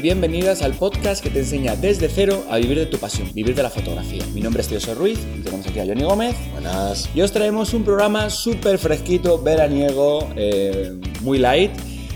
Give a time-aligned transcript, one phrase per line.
[0.00, 3.54] Y bienvenidas al podcast que te enseña desde cero a vivir de tu pasión, vivir
[3.54, 4.24] de la fotografía.
[4.32, 6.34] Mi nombre es Tío Ruiz y tenemos aquí a Johnny Gómez.
[6.52, 7.10] Buenas.
[7.14, 11.72] Y os traemos un programa súper fresquito, veraniego, eh, muy light,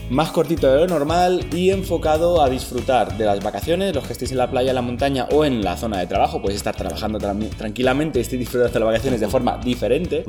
[0.09, 3.95] más cortito de lo normal y enfocado a disfrutar de las vacaciones.
[3.95, 6.41] Los que estéis en la playa, en la montaña o en la zona de trabajo,
[6.41, 10.25] podéis estar trabajando tra- tranquilamente y estéis disfrutando de las vacaciones de forma diferente.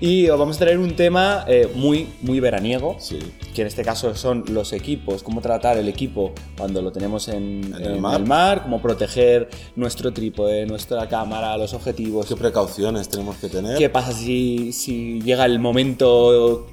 [0.00, 3.18] Y os vamos a traer un tema eh, muy, muy veraniego, Sí.
[3.54, 7.74] que en este caso son los equipos, cómo tratar el equipo cuando lo tenemos en,
[7.76, 8.18] En el mar.
[8.20, 12.26] el mar, cómo proteger nuestro trípode, nuestra cámara, los objetivos.
[12.26, 13.76] ¿Qué precauciones tenemos que tener?
[13.76, 16.66] ¿Qué pasa si, si llega el momento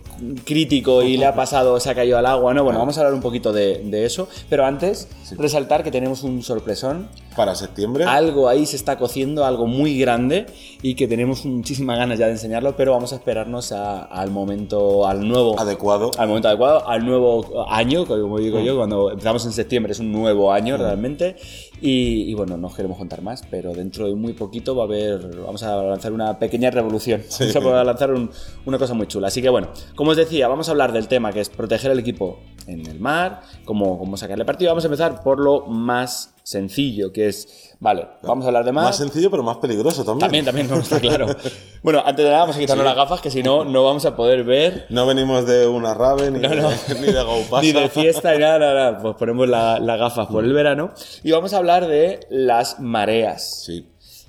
[0.46, 2.54] crítico y le ha pasado, se ha caído al agua?
[2.54, 6.24] No, bueno, vamos a hablar un poquito de, de eso, pero antes resaltar que tenemos
[6.24, 7.08] un sorpresón.
[7.36, 8.04] Para septiembre.
[8.06, 10.48] Algo ahí se está cociendo, algo muy grande
[10.82, 15.06] y que tenemos muchísimas ganas ya de enseñarlo, pero vamos a esperarnos a- al momento,
[15.06, 16.10] al nuevo, adecuado.
[16.18, 20.12] al momento adecuado, al nuevo año, como digo yo, cuando empezamos en septiembre es un
[20.12, 21.36] nuevo año realmente.
[21.80, 24.86] Y, y bueno, no os queremos contar más, pero dentro de muy poquito va a
[24.88, 27.22] haber, vamos a lanzar una pequeña revolución.
[27.54, 28.32] Vamos a lanzar un-
[28.66, 29.28] una cosa muy chula.
[29.28, 32.00] Así que bueno, como os decía, vamos a hablar del tema que es proteger el
[32.00, 34.70] equipo en el mar, cómo, cómo sacarle partido.
[34.72, 38.86] Vamos a empezar por lo más sencillo, que es, vale, vamos a hablar de mar.
[38.86, 40.20] Más sencillo, pero más peligroso también.
[40.20, 41.28] También, también, no está claro.
[41.84, 44.16] Bueno, antes de nada vamos a quitarnos las gafas, que si no, no vamos a
[44.16, 46.70] poder ver No venimos de una rave ni, No, no.
[46.70, 47.62] De, ni de GoPasa.
[47.62, 49.00] ni de fiesta ni nada, nada, nada.
[49.02, 50.92] Pues ponemos la- las gafas por el verano.
[51.24, 53.64] Y vamos a hablar de las mareas.
[53.66, 53.88] Sí.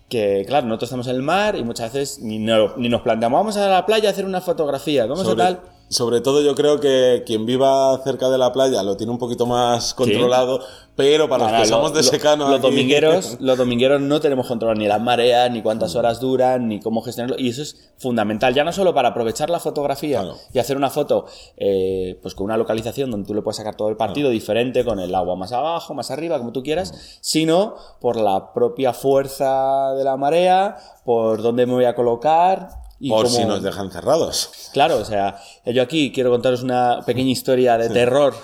[0.08, 3.38] Que, claro, nosotros estamos en el mar y muchas veces ni, no- ni nos planteamos,
[3.40, 5.60] vamos a la playa a hacer una fotografía, vamos Sobre, a tal.
[5.88, 9.46] Sobre todo yo creo que quien viva cerca de la playa lo tiene un poquito
[9.46, 10.60] más controlado,
[10.94, 14.20] pero para los que lo- somos de lo- secano los aquí- domingueros, los domingueros no
[14.20, 15.98] tenemos control ni las mareas, ni cuántas Mm.
[15.98, 17.36] horas duran, ni cómo gestionarlo.
[17.38, 20.36] Y eso es fundamental, ya no solo para aprovechar la fotografía Claro.
[20.52, 23.88] y hacer una foto eh, pues con una localización donde tú le puedes sacar todo
[23.88, 28.16] el partido diferente, con el agua más abajo, más arriba, como tú quieras, sino por
[28.16, 32.68] la propia fuerza de la marea, por dónde me voy a colocar.
[33.00, 34.50] Y por si nos dejan cerrados.
[34.72, 38.34] Claro, o sea, yo aquí quiero contaros una pequeña historia de terror.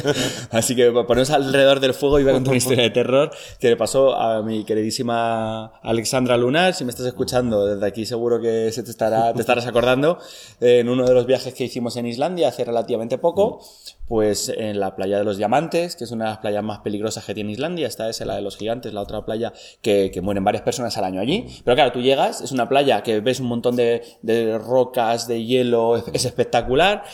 [0.50, 3.30] Así que poneros alrededor del fuego y voy a contar una historia de terror
[3.60, 6.72] que le pasó a mi queridísima Alexandra Lunar.
[6.72, 10.18] Si me estás escuchando desde aquí, seguro que se te, estará, te estarás acordando.
[10.60, 13.60] En uno de los viajes que hicimos en Islandia hace relativamente poco,
[14.06, 17.26] pues en la playa de los Diamantes, que es una de las playas más peligrosas
[17.26, 17.86] que tiene Islandia.
[17.86, 19.52] Esta es la de los Gigantes, la otra playa
[19.82, 21.46] que, que mueren varias personas al año allí.
[21.62, 25.44] Pero claro, tú llegas, es una playa que ves un montón de, de rocas, de
[25.44, 27.04] hielo, es, es espectacular.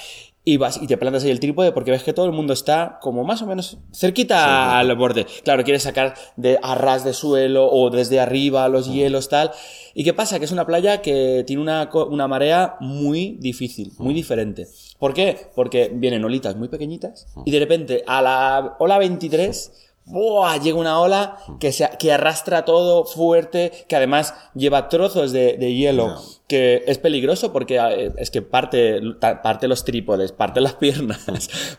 [0.46, 2.98] Y vas y te plantas ahí el trípode porque ves que todo el mundo está
[3.00, 5.24] como más o menos cerquita al borde.
[5.42, 9.52] Claro, quieres sacar de a ras de suelo o desde arriba los hielos, tal.
[9.94, 10.38] ¿Y qué pasa?
[10.38, 14.66] Que es una playa que tiene una, una marea muy difícil, muy diferente.
[14.98, 15.50] ¿Por qué?
[15.54, 20.58] Porque vienen olitas muy pequeñitas y de repente a la ola 23 ¡buah!
[20.58, 25.74] llega una ola que, se, que arrastra todo fuerte, que además lleva trozos de, de
[25.74, 26.20] hielo, No.
[26.46, 29.00] que es peligroso porque eh, es que parte,
[29.42, 31.24] parte los trípodes, parte las piernas,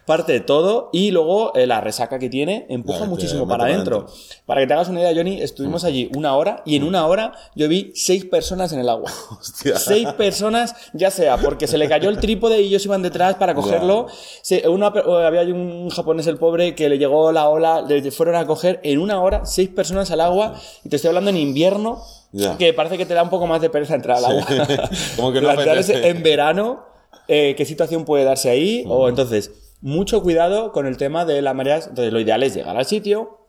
[0.05, 4.07] parte todo y luego eh, la resaca que tiene empuja muchísimo para adentro.
[4.45, 7.33] Para que te hagas una idea, Johnny, estuvimos allí una hora y en una hora
[7.55, 9.11] yo vi seis personas en el agua.
[9.39, 9.77] Hostia.
[9.77, 13.53] Seis personas, ya sea porque se le cayó el trípode y ellos iban detrás para
[13.53, 14.07] cogerlo.
[14.41, 18.45] Se- una había un japonés, el pobre, que le llegó la ola, le fueron a
[18.45, 20.55] coger en una hora seis personas al agua.
[20.83, 22.57] Y te estoy hablando en invierno, Ya.
[22.57, 24.45] que parece que te da un poco más de pereza entrar al agua.
[25.15, 26.83] Como que no en verano,
[27.27, 28.83] eh, qué situación puede darse ahí.
[28.87, 31.87] O entonces, mucho cuidado con el tema de las mareas.
[31.87, 33.44] Entonces, lo ideal es llegar al sitio,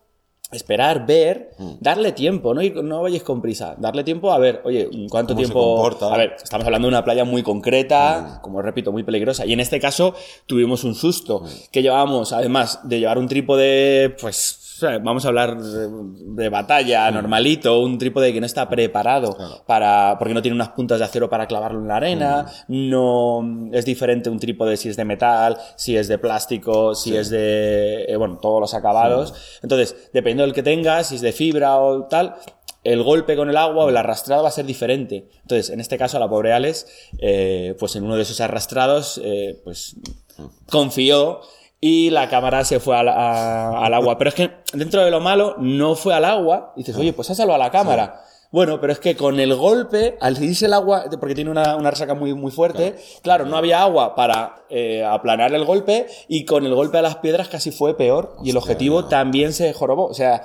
[0.53, 1.71] esperar, ver, Mm.
[1.81, 5.91] darle tiempo, no, no vayáis con prisa, darle tiempo a ver, oye, ¿cuánto tiempo?
[6.01, 6.05] Mm.
[6.05, 9.61] A ver, estamos hablando de una playa muy concreta, como repito, muy peligrosa, y en
[9.61, 10.15] este caso
[10.47, 11.47] tuvimos un susto, Mm.
[11.73, 14.61] que llevábamos, además de llevar un trípode, pues,
[15.03, 15.89] vamos a hablar de,
[16.43, 19.37] de batalla, normalito, un trípode que no está preparado Mm.
[19.37, 19.63] Claro.
[19.67, 22.91] para, porque no tiene unas puntas de acero para clavarlo en la arena, Mm.
[22.91, 27.31] no es diferente un trípode si es de metal, si es de plástico, si es
[27.31, 29.35] de, eh, bueno, todos los acabados.
[29.63, 32.35] Entonces, dependiendo del que tengas, si es de fibra o tal,
[32.85, 35.29] el golpe con el agua o el arrastrado va a ser diferente.
[35.43, 36.87] Entonces, en este caso, la pobre Alex,
[37.19, 39.97] eh, pues en uno de esos arrastrados, eh, pues
[40.71, 41.41] confió
[41.81, 44.17] y la cámara se fue al, a- al agua.
[44.19, 46.73] Pero es que dentro de lo malo, no fue al agua.
[46.77, 48.23] Y dices, oye, pues salvado a la cámara.
[48.53, 51.91] Bueno, pero es que con el golpe, al irse el agua, porque tiene una, una
[51.91, 56.67] resaca muy, muy fuerte, claro, no había agua para eh, aplanar el golpe y con
[56.67, 60.07] el golpe a las piedras casi fue peor y el objetivo también se jorobó.
[60.07, 60.43] O sea,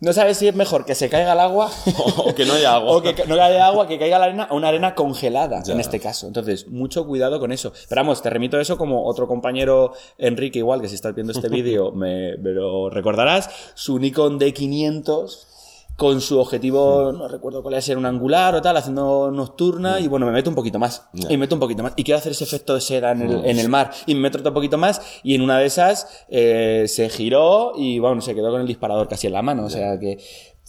[0.00, 0.12] no.
[0.12, 1.70] sabes si es mejor que se caiga el agua
[2.16, 2.92] o que no haya agua.
[2.96, 6.00] o que no haya agua, que caiga la arena a una arena congelada en este
[6.00, 6.26] caso.
[6.26, 7.72] Entonces, mucho cuidado con eso.
[7.88, 11.48] Pero vamos, te remito eso como otro compañero, Enrique, igual, que si estás viendo este
[11.50, 15.51] vídeo me, me lo recordarás, su Nikon D500
[15.96, 20.26] con su objetivo, no recuerdo cuál era, un angular o tal, haciendo nocturna, y bueno,
[20.26, 22.44] me meto un poquito más, y me meto un poquito más, y quiero hacer ese
[22.44, 25.34] efecto de seda en el, en el mar, y me meto otro poquito más, y
[25.34, 29.26] en una de esas eh, se giró y bueno, se quedó con el disparador casi
[29.26, 30.18] en la mano, o sea que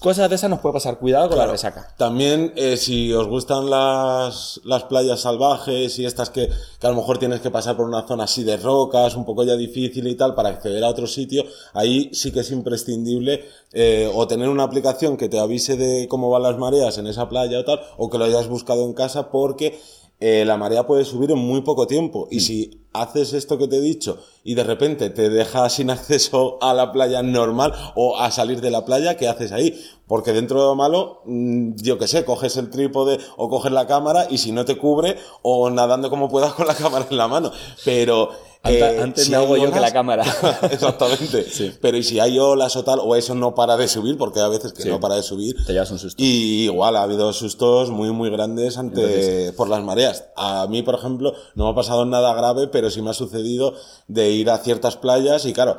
[0.03, 0.99] Cosas de esas nos puede pasar.
[0.99, 1.95] Cuidado con la resaca.
[1.95, 6.97] También, eh, si os gustan las, las playas salvajes y estas que, que, a lo
[6.97, 10.15] mejor tienes que pasar por una zona así de rocas, un poco ya difícil y
[10.15, 14.63] tal, para acceder a otro sitio, ahí sí que es imprescindible eh, o tener una
[14.63, 18.09] aplicación que te avise de cómo van las mareas en esa playa o tal, o
[18.09, 19.79] que lo hayas buscado en casa porque
[20.19, 22.27] eh, la marea puede subir en muy poco tiempo.
[22.29, 22.41] Y mm.
[22.41, 26.73] si haces esto que te he dicho y de repente te dejas sin acceso a
[26.73, 29.79] la playa normal o a salir de la playa, ¿qué haces ahí?
[30.07, 33.87] Porque dentro de lo malo, mm, yo qué sé, coges el trípode o coges la
[33.87, 37.27] cámara y si no te cubre o nadando como puedas con la cámara en la
[37.27, 37.51] mano.
[37.83, 38.29] Pero
[38.65, 40.23] eh, antes, me hago yo que la cámara.
[40.71, 41.45] Exactamente.
[41.81, 44.47] Pero y si hay olas o tal, o eso no para de subir, porque a
[44.47, 45.55] veces que no para de subir.
[45.65, 46.21] Te llevas un susto.
[46.21, 50.25] Y igual ha habido sustos muy, muy grandes ante, por las mareas.
[50.35, 53.73] A mí, por ejemplo, no me ha pasado nada grave, pero sí me ha sucedido
[54.07, 55.77] de ir a ciertas playas y claro,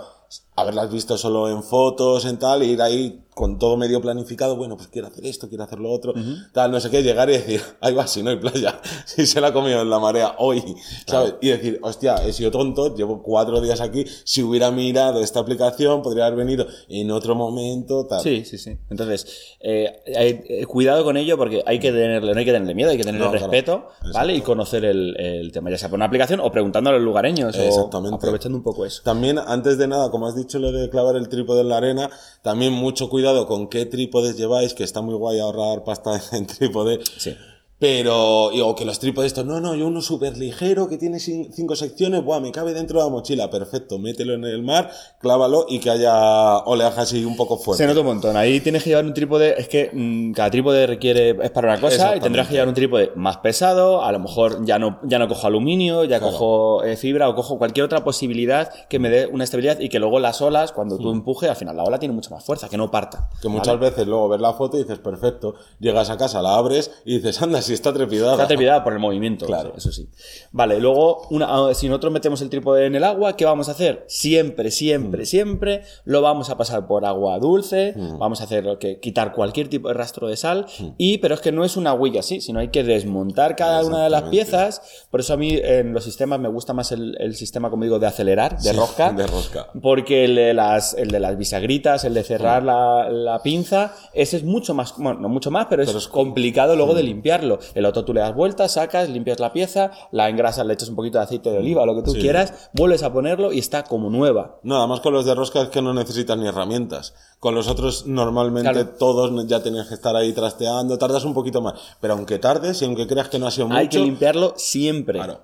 [0.56, 4.76] haberlas visto solo en fotos, en tal, y ir ahí con todo medio planificado, bueno,
[4.76, 6.14] pues quiero hacer esto, quiero hacer lo otro,
[6.52, 9.40] tal, no sé qué, llegar y decir, ahí va, si no hay playa, si se
[9.40, 10.62] la ha comido en la marea hoy,
[11.06, 11.34] ¿sabes?
[11.40, 16.02] Y decir, hostia, he sido tonto, llevo cuatro días aquí, si hubiera mirado esta aplicación,
[16.02, 18.20] podría haber venido en otro momento, tal.
[18.20, 18.78] Sí, sí, sí.
[18.88, 19.26] Entonces,
[19.60, 22.96] eh, eh cuidado con ello porque hay que tenerle, no hay que tenerle miedo, hay
[22.96, 24.34] que tenerle respeto, ¿vale?
[24.34, 27.56] Y conocer el, el, tema, ya sea por una aplicación o preguntándole a los lugareños,
[27.56, 28.14] Exactamente.
[28.14, 29.02] o aprovechando un poco eso.
[29.02, 32.10] También, antes de nada, como has dicho lo de clavar el trípode en la arena,
[32.42, 37.00] también mucho cuidado con qué trípodes lleváis, que está muy guay ahorrar pasta en trípode.
[37.18, 37.36] Sí.
[37.84, 41.76] Pero, o que los trípodes estos, no, no, yo uno súper ligero que tiene cinco
[41.76, 44.90] secciones, buah, me cabe dentro de la mochila, perfecto, mételo en el mar,
[45.20, 47.84] clávalo y que haya oleaje así un poco fuerte.
[47.84, 50.86] Se nota un montón, ahí tienes que llevar un trípode, es que mm, cada trípode
[50.86, 54.18] requiere, es para una cosa, y tendrás que llevar un trípode más pesado, a lo
[54.18, 58.02] mejor ya no, ya no cojo aluminio, ya cojo eh, fibra o cojo cualquier otra
[58.02, 61.56] posibilidad que me dé una estabilidad y que luego las olas, cuando tú empujes, al
[61.56, 63.28] final la ola tiene mucha más fuerza, que no parta.
[63.42, 66.90] Que muchas veces luego ves la foto y dices, perfecto, llegas a casa, la abres
[67.04, 68.32] y dices, anda, si está trepidada.
[68.32, 69.74] Está trepidada por el movimiento, claro.
[69.76, 70.08] eso sí.
[70.52, 73.72] Vale, luego, una, ah, si nosotros metemos el trípode en el agua, ¿qué vamos a
[73.72, 74.04] hacer?
[74.08, 75.26] Siempre, siempre, mm.
[75.26, 78.18] siempre lo vamos a pasar por agua dulce, mm.
[78.18, 80.86] vamos a hacer que quitar cualquier tipo de rastro de sal, mm.
[80.98, 84.04] y pero es que no es una huella así, sino hay que desmontar cada una
[84.04, 85.06] de las piezas.
[85.10, 88.06] Por eso a mí en los sistemas me gusta más el, sistema, como digo, de
[88.06, 89.12] acelerar, de rosca.
[89.12, 89.68] De rosca.
[89.82, 94.36] Porque el de las, el de las bisagritas, el de cerrar la, la, pinza, ese
[94.36, 97.58] es mucho más, bueno, no mucho más, pero es, complicado luego de limpiarlo.
[97.74, 100.96] El otro tú le das vueltas, sacas, limpias la pieza, la engrasas, le echas un
[100.96, 104.10] poquito de aceite de oliva, lo que tú quieras, vuelves a ponerlo y está como
[104.10, 104.58] nueva.
[104.62, 107.14] Nada más con los de rosca es que no necesitas ni herramientas.
[107.40, 111.74] Con los otros normalmente todos ya tenías que estar ahí trasteando, tardas un poquito más.
[112.00, 113.78] Pero aunque tardes y aunque creas que no ha sido mucho...
[113.78, 115.18] Hay que limpiarlo siempre.
[115.18, 115.40] Claro.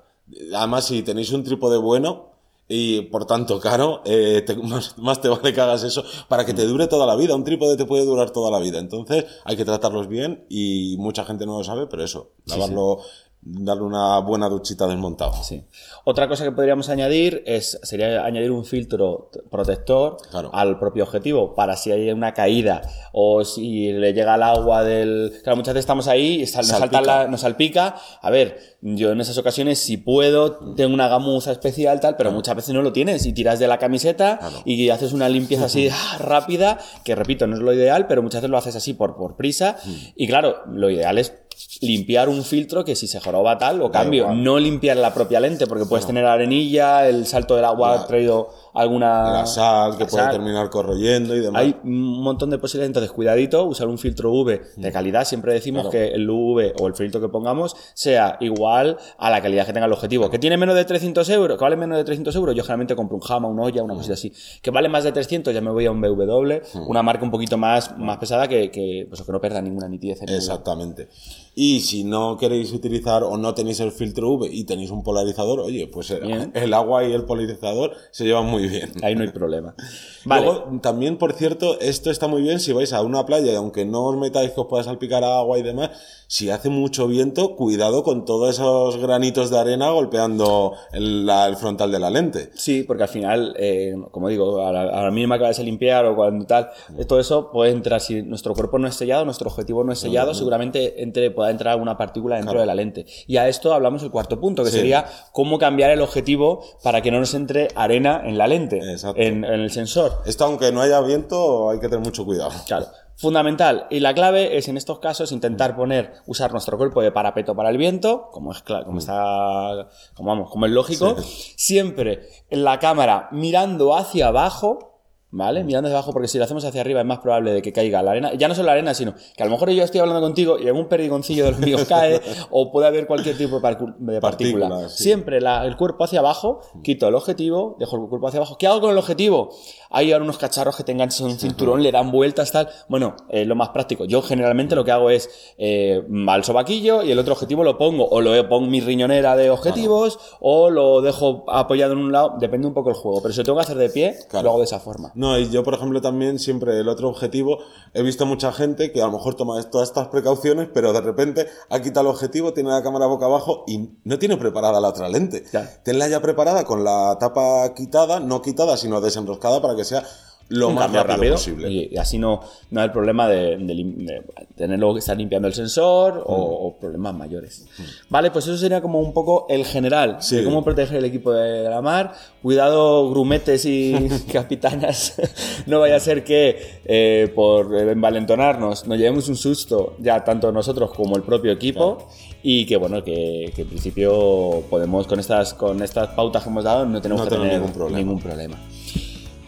[0.54, 2.29] Además, si tenéis un trípode bueno,
[2.72, 4.46] y por tanto caro, eh,
[4.96, 7.34] más, te vale que hagas eso para que te dure toda la vida.
[7.34, 8.78] Un trípode te puede durar toda la vida.
[8.78, 13.00] Entonces hay que tratarlos bien y mucha gente no lo sabe, pero eso, lavarlo
[13.42, 15.32] darle una buena duchita desmontado.
[15.42, 15.64] Sí.
[16.04, 20.18] Otra cosa que podríamos añadir es sería añadir un filtro protector
[20.52, 22.82] al propio objetivo para si hay una caída
[23.12, 27.28] o si le llega el agua del claro muchas veces estamos ahí y nos, salpica.
[27.28, 32.16] nos salpica a ver yo en esas ocasiones si puedo tengo una gamuza especial tal
[32.16, 35.66] pero muchas veces no lo tienes y tiras de la camiseta y haces una limpieza
[35.66, 38.94] así ah, rápida que repito no es lo ideal pero muchas veces lo haces así
[38.94, 39.94] por por prisa mm.
[40.16, 41.34] y claro lo ideal es
[41.80, 45.66] limpiar un filtro que si se joroba tal o cambio, no limpiar la propia lente
[45.66, 49.32] porque puedes tener arenilla, el salto del agua ha traído alguna...
[49.32, 51.62] La sal que puede terminar corroyendo y demás.
[51.62, 54.92] Hay un montón de posibilidades, entonces cuidadito, usar un filtro UV de mm.
[54.92, 59.40] calidad, siempre decimos que el UV o el filtro que pongamos sea igual a la
[59.40, 60.30] calidad que tenga el objetivo.
[60.30, 63.16] Que tiene menos de 300 euros, que vale menos de 300 euros, yo generalmente compro
[63.16, 63.96] un Hama, un olla, una mm.
[63.96, 64.32] cosita así.
[64.62, 66.88] Que vale más de 300, ya me voy a un BW, mm.
[66.88, 70.22] una marca un poquito más, más pesada que, que, pues, que no pierda ninguna nitidez.
[70.22, 71.08] Exactamente.
[71.52, 75.60] Y si no queréis utilizar o no tenéis el filtro UV y tenéis un polarizador,
[75.60, 78.92] oye, pues el, el agua y el polarizador se llevan muy muy bien.
[79.02, 79.74] Ahí no hay problema.
[80.24, 80.44] Vale.
[80.44, 83.84] Luego, también, por cierto, esto está muy bien si vais a una playa y aunque
[83.84, 85.90] no os metáis que os pueda salpicar agua y demás,
[86.32, 91.56] si hace mucho viento, cuidado con todos esos granitos de arena golpeando el, la- el
[91.56, 92.50] frontal de la lente.
[92.54, 95.64] Sí, porque al final, eh, como digo, a la, a la mínima que vayas a
[95.64, 96.70] limpiar o cuando tal,
[97.08, 98.00] todo eso puede entrar.
[98.00, 101.72] Si nuestro cuerpo no es sellado, nuestro objetivo no es sellado, seguramente entre, pueda entrar
[101.72, 103.06] alguna partícula dentro de la lente.
[103.26, 104.76] Y a esto hablamos el cuarto punto, que Sí.
[104.76, 108.78] sería cómo cambiar el objetivo para que no nos entre arena en la lente,
[109.16, 110.22] en, en el sensor.
[110.26, 112.52] Esto, aunque no haya viento, hay que tener mucho cuidado.
[112.68, 112.86] Claro.
[113.20, 113.86] Fundamental.
[113.90, 117.68] Y la clave es en estos casos intentar poner, usar nuestro cuerpo de parapeto para
[117.68, 121.16] el viento, como es claro, como está, como vamos, como es lógico,
[121.54, 124.89] siempre en la cámara mirando hacia abajo,
[125.30, 125.64] ¿vale?
[125.64, 128.02] Mirando hacia abajo, porque si lo hacemos hacia arriba es más probable de que caiga
[128.02, 128.34] la arena.
[128.34, 130.66] Ya no solo la arena, sino que a lo mejor yo estoy hablando contigo y
[130.66, 132.20] algún perdigoncillo de los míos cae,
[132.50, 134.88] o puede haber cualquier tipo de, partícula.
[134.88, 135.04] Sí.
[135.04, 138.56] Siempre la- el cuerpo hacia abajo, quito el objetivo, dejo el cuerpo hacia abajo.
[138.58, 139.50] ¿Qué hago con el objetivo?
[139.90, 142.68] Hay ahora unos cacharros que tengan un cinturón, le dan vueltas, tal.
[142.88, 144.04] Bueno, eh, lo más práctico.
[144.04, 148.06] Yo generalmente lo que hago es eh, al sobaquillo y el otro objetivo lo pongo,
[148.08, 152.66] o lo pongo mi riñonera de objetivos, o lo dejo apoyado en un lado, depende
[152.68, 153.20] un poco el juego.
[153.22, 154.44] Pero si lo tengo que hacer de pie, Claro.
[154.44, 155.12] lo hago de esa forma.
[155.20, 157.58] No, y yo, por ejemplo, también siempre el otro objetivo,
[157.92, 161.46] he visto mucha gente que a lo mejor toma todas estas precauciones, pero de repente
[161.68, 165.10] ha quitado el objetivo, tiene la cámara boca abajo y no tiene preparada la otra
[165.10, 165.42] lente.
[165.42, 165.68] Claro.
[165.84, 170.02] Tenla ya preparada con la tapa quitada, no quitada, sino desenroscada para que sea
[170.50, 171.70] lo más rápido, posible.
[171.70, 172.40] Y, así no,
[172.70, 174.22] no hay el problema de, de de
[174.56, 176.66] tenerlo que estar limpiando el sensor o, Mm.
[176.66, 177.66] o problemas mayores.
[178.08, 180.36] Vale, pues eso sería como un poco el general Sí.
[180.36, 182.12] de cómo proteger el equipo de la mar.
[182.42, 183.94] Cuidado, grumetes y
[184.32, 185.14] capitanas.
[185.66, 190.90] no vaya a ser que eh, por envalentonarnos nos llevemos un susto, ya tanto nosotros
[190.92, 192.08] como el propio equipo.
[192.42, 196.64] Y que bueno, que, que en principio podemos con estas, con estas pautas que hemos
[196.64, 197.98] dado no tenemos No que tener ningún problema.
[197.98, 198.56] ningún problema.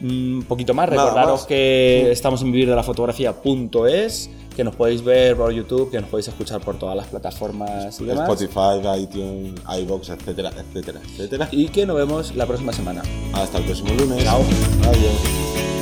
[0.02, 1.46] Un poquito más, Nada recordaros más.
[1.46, 6.10] que estamos en vivir de la fotografía.es, que nos podéis ver por YouTube, que nos
[6.10, 8.28] podéis escuchar por todas las plataformas y demás.
[8.28, 11.48] Spotify, iTunes, iBox, etcétera, etcétera, etcétera.
[11.52, 13.02] Y que nos vemos la próxima semana.
[13.32, 14.24] Hasta el próximo lunes.
[14.24, 14.40] Chao.
[14.82, 15.81] Adiós.